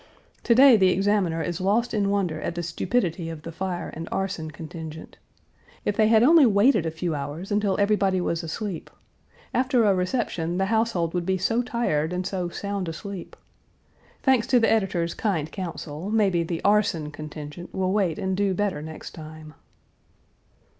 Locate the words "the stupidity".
2.55-3.29